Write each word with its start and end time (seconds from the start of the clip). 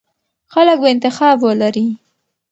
خلک 0.53 0.77
به 0.81 0.87
انتخاب 0.93 1.37
ولري. 1.43 1.87